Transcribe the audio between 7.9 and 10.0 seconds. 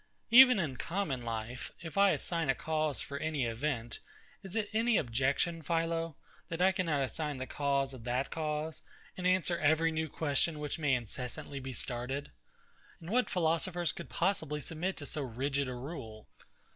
of that cause, and answer every